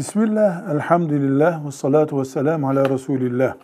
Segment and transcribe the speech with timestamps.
[0.00, 3.54] Bismillah, elhamdülillah ve salatu ve selamu ala Resulillah.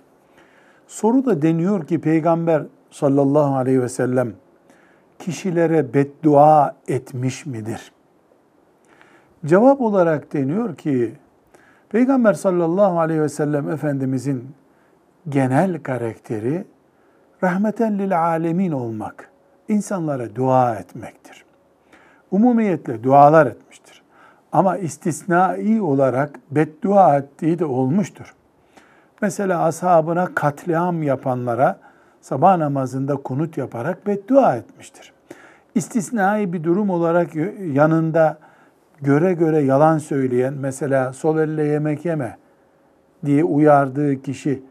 [0.87, 4.33] Soruda deniyor ki Peygamber sallallahu aleyhi ve sellem
[5.19, 7.93] kişilere beddua etmiş midir?
[9.47, 11.15] Cevap olarak deniyor ki
[11.89, 14.55] Peygamber sallallahu aleyhi ve sellem Efendimizin
[15.29, 16.65] genel karakteri
[17.43, 19.31] rahmeten lil alemin olmak,
[19.69, 21.45] insanlara dua etmektir.
[22.31, 23.96] Umumiyetle dualar etmiştir.
[24.57, 28.35] Ama istisnai olarak beddua ettiği de olmuştur.
[29.23, 31.79] Mesela ashabına katliam yapanlara
[32.21, 35.13] sabah namazında kunut yaparak beddua etmiştir.
[35.75, 37.35] İstisnai bir durum olarak
[37.73, 38.39] yanında
[39.03, 42.37] göre göre yalan söyleyen, mesela sol elle yemek yeme
[43.25, 44.63] diye uyardığı kişi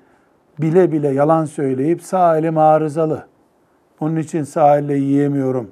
[0.62, 3.26] bile bile yalan söyleyip sağ elim arızalı,
[4.00, 5.72] onun için sağ elle yiyemiyorum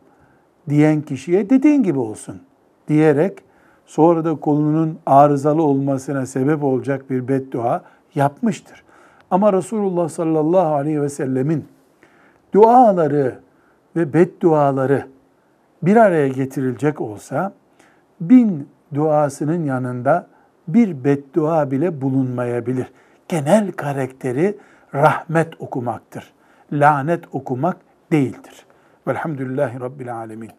[0.69, 2.41] diyen kişiye dediğin gibi olsun
[2.87, 3.52] diyerek
[3.85, 7.81] sonra da kolunun arızalı olmasına sebep olacak bir beddua
[8.15, 8.83] yapmıştır.
[9.31, 11.65] Ama Resulullah sallallahu aleyhi ve sellemin
[12.53, 13.39] duaları
[13.95, 15.07] ve bedduaları
[15.83, 17.53] bir araya getirilecek olsa
[18.21, 20.27] bin duasının yanında
[20.67, 22.91] bir beddua bile bulunmayabilir.
[23.27, 24.57] Genel karakteri
[24.95, 26.33] rahmet okumaktır.
[26.71, 27.77] Lanet okumak
[28.11, 28.65] değildir.
[29.07, 30.51] Velhamdülillahi Rabbil Alemin.